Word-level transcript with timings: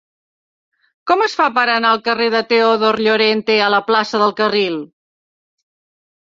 Com 1.11 1.21
es 1.25 1.35
fa 1.41 1.47
per 1.57 1.65
anar 1.65 1.75
del 1.97 2.01
carrer 2.09 2.31
de 2.37 2.41
Teodor 2.55 2.99
Llorente 3.09 3.61
a 3.69 3.71
la 3.77 3.85
plaça 3.93 4.25
del 4.25 4.37
Carril? 4.43 4.83